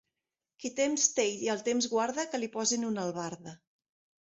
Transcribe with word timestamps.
Qui 0.63 0.71
temps 0.79 1.05
té 1.17 1.25
i 1.43 1.51
el 1.55 1.61
temps 1.69 1.89
guarda, 1.93 2.27
que 2.33 2.41
li 2.41 2.51
posin 2.59 2.91
una 2.91 3.07
albarda. 3.07 3.57